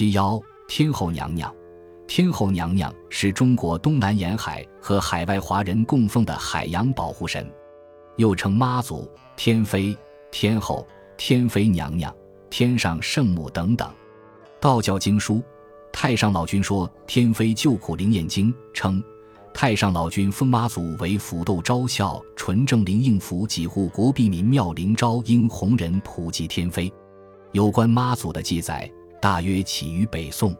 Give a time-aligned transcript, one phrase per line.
[0.00, 1.54] 七幺天后娘娘，
[2.08, 7.46] 天后娘娘是中国东南沿海和海外华人供奉的海洋保护神，
[8.16, 9.94] 又称妈祖、天妃、
[10.30, 12.10] 天后、天妃娘娘、
[12.48, 13.86] 天上圣母等等。
[14.58, 15.34] 道教经书
[15.92, 19.04] 《太上老君说天妃救苦灵验经》称。
[19.52, 26.90] 太上老君封妈祖为福斗昭孝纯正灵应符几户国庇民妙灵昭应弘仁普济天妃。
[27.52, 28.90] 有关妈祖的记载
[29.20, 30.56] 大约起于北宋。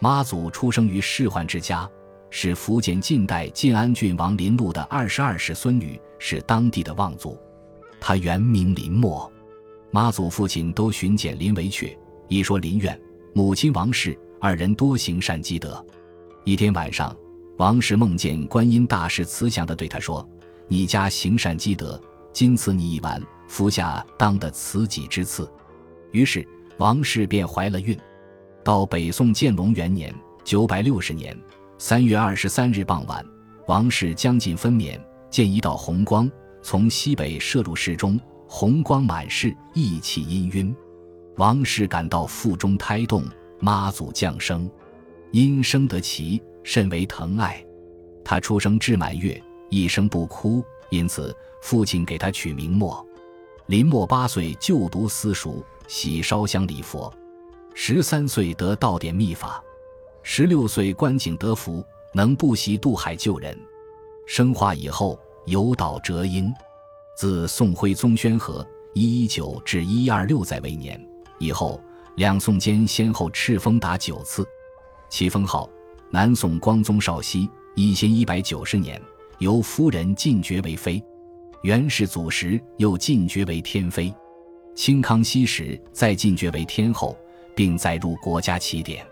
[0.00, 1.88] 妈祖出生于世宦之家，
[2.28, 7.38] 是福建晋代晋安郡王林禄的二十二世孙女，是当地的望族。
[8.00, 9.30] 她原名林默。
[9.90, 13.00] 妈祖父亲都巡检林维阙，一说林苑，
[13.32, 15.84] 母亲王氏，二人多行善积德。
[16.44, 17.16] 一天晚上。
[17.58, 20.26] 王氏梦见观音大士慈祥地对他说
[20.66, 22.00] ：“你家行善积德，
[22.32, 25.48] 今赐你一碗，服下当得慈己之赐。”
[26.10, 26.44] 于是
[26.78, 27.98] 王氏便怀了孕。
[28.64, 31.36] 到北宋建隆元年（九百六十年）
[31.78, 33.24] 三月二十三日傍晚，
[33.66, 35.00] 王氏将近分娩，
[35.30, 36.30] 见一道红光
[36.62, 40.74] 从西北射入室中，红光满室，意气氤氲。
[41.36, 43.24] 王氏感到腹中胎动，
[43.58, 44.70] 妈祖降生，
[45.30, 46.40] 因生得奇。
[46.64, 47.60] 甚为疼爱，
[48.24, 53.04] 他出生至满月，一生不哭，因此父亲给他取名默。
[53.66, 57.12] 林默八岁就读私塾，喜烧香礼佛；
[57.74, 59.62] 十三岁得道典秘法；
[60.22, 63.58] 十六岁观景得福，能不惜渡海救人。
[64.26, 66.52] 生化以后，有岛折鹰。
[67.16, 71.00] 自宋徽宗宣和（一一九至一一二六）在位年
[71.38, 71.80] 以后，
[72.16, 74.46] 两宋间先后敕封达九次，
[75.10, 75.68] 其封号。
[76.10, 79.00] 南宋光宗绍熙一千一百九十年，
[79.38, 81.02] 由夫人进爵为妃；
[81.62, 84.12] 元世祖时又进爵为天妃；
[84.74, 87.16] 清康熙时再晋爵为天后，
[87.54, 89.06] 并载入国家起点。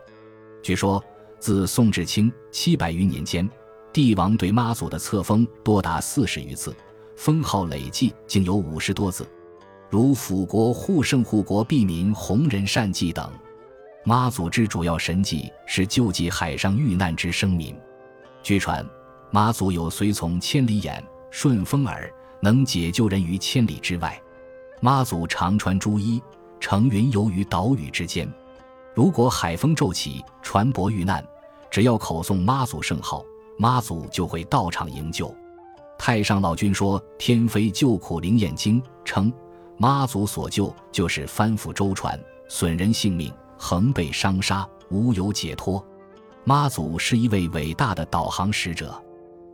[0.62, 1.02] 据说，
[1.38, 3.48] 自宋至清七百余年间，
[3.92, 6.74] 帝王对妈祖的册封多达四十余次，
[7.16, 9.26] 封号累计竟有五十多字，
[9.90, 13.30] 如“辅国护圣护国庇民弘仁善济”等。
[14.04, 17.76] 妈祖之主要神迹是救济海上遇难之生民。
[18.42, 18.84] 据传，
[19.30, 22.10] 妈祖有随从千里眼、顺风耳，
[22.40, 24.20] 能解救人于千里之外。
[24.80, 26.22] 妈祖常穿朱衣，
[26.58, 28.28] 乘云游于岛屿之间。
[28.94, 31.24] 如果海风骤起，船舶遇难，
[31.70, 33.24] 只要口诵妈祖圣号，
[33.58, 35.34] 妈祖就会到场营救。
[35.98, 39.32] 太上老君说：“天妃救苦灵验经称，
[39.76, 42.18] 妈祖所救就是翻覆舟船，
[42.48, 45.84] 损人性命。”恒被伤杀，无有解脱。
[46.44, 48.98] 妈祖是一位伟大的导航使者，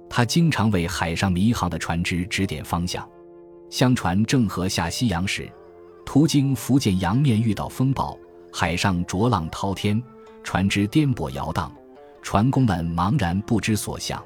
[0.08, 3.04] 他经常为海上迷航的船只指点方向。
[3.68, 5.50] 相传郑和下西洋时，
[6.04, 8.18] 途经福建洋面遇到风暴，
[8.52, 10.02] 海上浊浪滔天，
[10.42, 11.72] 船只颠簸摇荡，
[12.22, 14.22] 船工们茫然不知所向。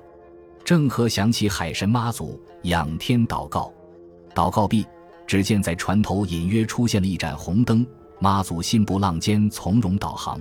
[0.63, 3.73] 郑和想起海神妈祖，仰天祷告，
[4.35, 4.87] 祷告毕，
[5.27, 7.85] 只见在船头隐约出现了一盏红灯。
[8.23, 10.39] 妈祖信步浪尖，从容导航，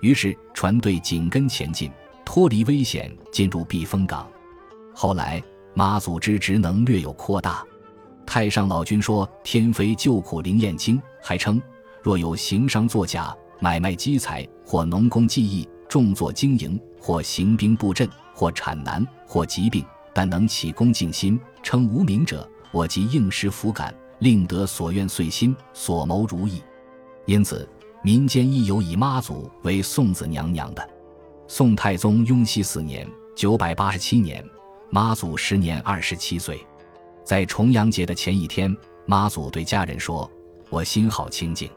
[0.00, 1.88] 于是船队紧跟前进，
[2.24, 4.28] 脱离危险，进入避风港。
[4.92, 5.40] 后来
[5.74, 7.64] 妈祖之职能略有扩大。
[8.34, 11.62] 太上老君说：“天妃救苦灵验经”，还称
[12.02, 26.60] 若有行商作假、买卖积财，或农工技艺、重作经营，或行兵布阵，或产难，或疾病，但能起恭敬心，称无名者，我即应时福感，令得所愿遂心，所谋如意。
[27.26, 27.68] 因此，
[28.02, 30.84] 民间亦有以妈祖为送子娘娘的。
[31.46, 34.44] 宋太宗雍熙四年（九百八十七年），
[34.90, 36.66] 妈祖时年二十七岁。
[37.24, 38.76] 在重阳节的前一天，
[39.06, 40.30] 妈祖对家人说
[40.68, 41.70] ：“我心好清静，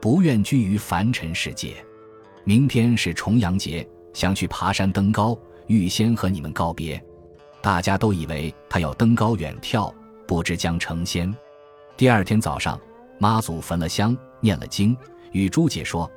[0.00, 1.74] 不愿居于凡尘世界。
[2.44, 5.36] 明天是重阳节，想去爬山登高，
[5.66, 7.02] 预先和你们告别。”
[7.62, 9.90] 大家都以为他要登高远眺，
[10.26, 11.34] 不知将成仙。
[11.96, 12.78] 第二天早上，
[13.18, 14.14] 妈祖焚了香。
[14.40, 14.94] 念了经，
[15.32, 16.10] 与朱姐说：“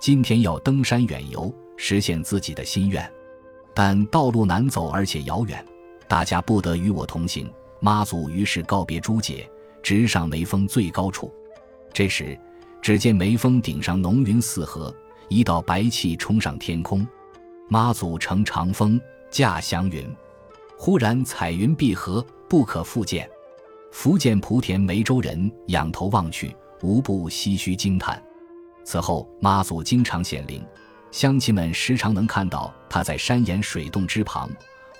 [0.00, 3.06] 今天要登山远游，实现自己的心愿，
[3.74, 5.62] 但道路难走而且遥远，
[6.08, 7.46] 大家不得与我同行。”
[7.84, 9.46] 妈祖于是告别朱姐，
[9.82, 11.30] 直上眉峰最高处。
[11.92, 12.34] 这时，
[12.80, 14.90] 只见眉峰顶上浓云四合，
[15.28, 17.06] 一道白气冲上天空。
[17.68, 18.98] 妈祖乘长风
[19.30, 20.10] 驾祥云，
[20.78, 23.28] 忽然彩云闭合，不可复见。
[23.92, 26.56] 福建莆田梅州人仰头望去。
[26.80, 28.22] 无不唏嘘惊叹。
[28.82, 30.66] 此后，妈祖经常显灵，
[31.10, 34.48] 乡亲们时常能看到他在山岩水洞之旁，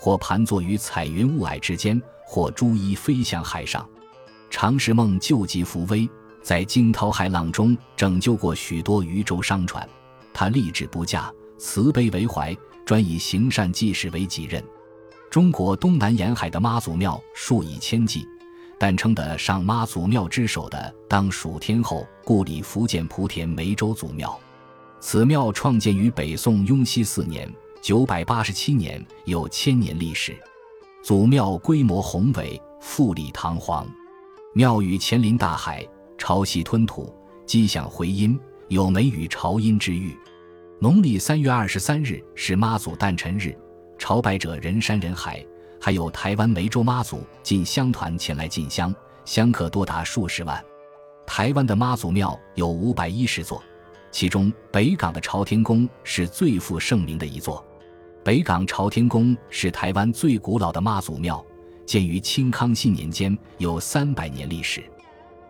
[0.04, 3.88] 或盘坐于彩云雾霭之间，或朱衣飞向海上。
[4.50, 6.06] 常时梦救急扶危，
[6.42, 9.88] 在惊涛骇浪中拯救过许多渔舟商船，
[10.34, 12.54] 他立志不嫁，慈悲为怀，
[12.84, 14.62] 专以行善济世为己任。
[15.30, 18.28] 中国东南沿海的妈祖庙数以千计，
[18.78, 24.38] 但称得上妈祖庙之首的，当属天后故里福建莆田湄洲祖庙。
[25.00, 27.50] 此庙创建于北宋雍熙四年
[27.84, 30.34] （九百八十七年），有千年历史。
[31.02, 33.86] 祖庙规模宏伟，富丽堂皇，
[34.54, 35.86] 庙宇前临大海，
[36.16, 37.14] 潮汐吞吐，
[37.44, 40.16] 激响回音，有梅雨潮音之誉。
[40.80, 43.54] 农历三月二十三日是妈祖诞辰日，
[43.98, 45.44] 朝拜者人山人海，
[45.78, 48.94] 还有台湾梅州妈祖进香团前来进香，
[49.26, 50.58] 香客多达数十万。
[51.26, 53.62] 台湾的妈祖庙有五百一十座，
[54.10, 57.62] 其中北港的朝天宫是最负盛名的一座。
[58.24, 61.44] 北港朝天宫是台湾最古老的妈祖庙，
[61.84, 64.82] 建于清康熙年间，有三百年历史。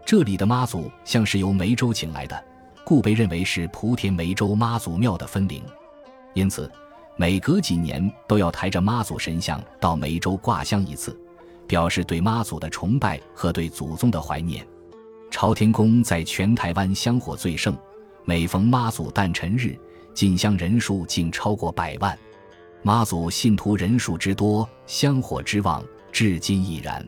[0.05, 2.45] 这里的妈祖像是由梅州请来的，
[2.85, 5.63] 故被认为是莆田梅州妈祖庙的分灵。
[6.33, 6.69] 因此，
[7.17, 11.17] 每隔几年都要抬着妈祖神像到梅州挂香一次，
[11.69, 14.67] 表示对妈祖的崇拜和对祖宗的怀念。
[15.31, 17.77] 朝天宫在全台湾香火最盛，
[18.25, 19.79] 每逢妈祖诞辰日，
[20.13, 22.19] 进香人数竟超过百万。
[22.87, 25.83] 妈祖信徒人数之多，香火之旺，
[26.13, 27.03] 至今亦然。